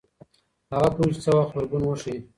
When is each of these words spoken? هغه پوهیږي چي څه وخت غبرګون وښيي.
هغه 0.73 0.89
پوهیږي 0.95 1.13
چي 1.17 1.21
څه 1.25 1.31
وخت 1.37 1.51
غبرګون 1.55 1.81
وښيي. 1.85 2.19